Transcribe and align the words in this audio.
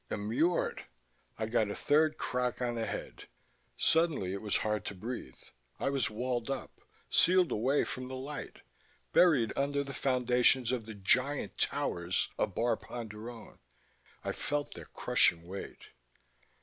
Immured! 0.09 0.85
I 1.37 1.45
got 1.45 1.69
a 1.69 1.75
third 1.75 2.17
crack 2.17 2.59
on 2.59 2.73
the 2.73 2.87
head. 2.87 3.27
Suddenly 3.77 4.33
it 4.33 4.41
was 4.41 4.57
hard 4.65 4.83
to 4.85 4.95
breathe. 4.95 5.35
I 5.79 5.91
was 5.91 6.09
walled 6.09 6.49
up, 6.49 6.81
sealed 7.11 7.51
away 7.51 7.83
from 7.83 8.07
the 8.07 8.15
light, 8.15 8.61
buried 9.13 9.53
under 9.55 9.83
the 9.83 9.93
foundations 9.93 10.71
of 10.71 10.87
the 10.87 10.95
giant 10.95 11.59
towers 11.59 12.29
of 12.39 12.55
Bar 12.55 12.77
Ponderone. 12.77 13.59
I 14.23 14.31
felt 14.31 14.73
their 14.73 14.85
crushing 14.85 15.45
weight.... 15.45 15.89